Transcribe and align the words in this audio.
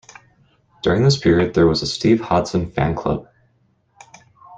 During 0.81 1.03
this 1.03 1.15
period 1.19 1.53
there 1.53 1.67
was 1.67 1.83
a 1.83 1.85
Steve 1.85 2.21
Hodson 2.21 2.71
fan 2.71 2.95
club. 2.95 3.27